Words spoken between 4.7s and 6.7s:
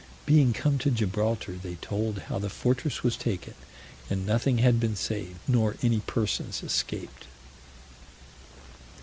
been saved, nor any persons